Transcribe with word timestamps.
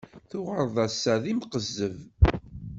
Tuɣaleḍ 0.29 0.77
ass-a 0.85 1.15
d 1.21 1.23
imqezzeb. 1.31 1.97